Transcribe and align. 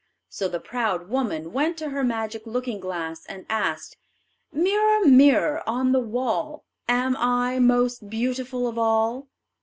So 0.29 0.47
the 0.47 0.59
proud 0.59 1.09
woman 1.09 1.53
went 1.53 1.77
to 1.77 1.89
her 1.89 2.03
magic 2.03 2.47
looking 2.47 2.79
glass, 2.79 3.23
and 3.27 3.45
asked: 3.51 3.97
"Mirror, 4.51 5.05
mirror 5.05 5.69
on 5.69 5.91
the 5.91 5.99
wall, 5.99 6.63
Am 6.89 7.15
I 7.17 7.59
most 7.59 8.09
beautiful 8.09 8.67
of 8.67 8.79
all?" 8.79 9.27